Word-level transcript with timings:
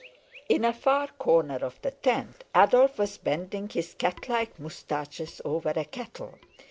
In 0.49 0.65
a 0.65 0.73
far 0.73 1.09
corner 1.19 1.57
of 1.57 1.79
the 1.83 1.91
tent 1.91 2.43
Adolf 2.55 2.97
was 2.97 3.19
bending 3.19 3.69
his 3.69 3.93
cat 3.93 4.27
like 4.27 4.57
moustaches 4.59 5.41
over 5.45 5.69
a 5.75 5.85
kettle. 5.85 6.39